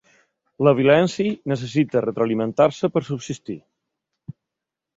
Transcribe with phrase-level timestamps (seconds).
[0.67, 3.61] La violència necessita retroalimentar-se per subsistir.